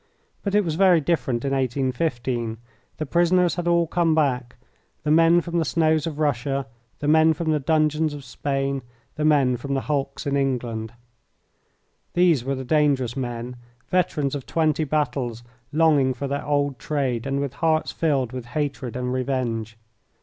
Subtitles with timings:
[0.41, 2.57] But it was very different in 1815.
[2.97, 4.55] The prisoners had all come back
[5.03, 6.65] the men from the snows of Russia,
[6.97, 8.81] the men from the dungeons of Spain,
[9.13, 10.91] the men from the hulks in England.
[12.15, 13.57] These were the dangerous men,
[13.89, 18.95] veterans of twenty battles, longing for their old trade, and with hearts filled with hatred
[18.95, 19.77] and revenge.